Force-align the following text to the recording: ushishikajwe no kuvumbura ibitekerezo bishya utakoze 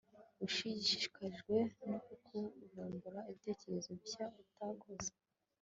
ushishikajwe 0.45 1.55
no 1.89 1.97
kuvumbura 2.25 3.17
ibitekerezo 3.29 3.89
bishya 3.99 4.25
utakoze 4.41 5.11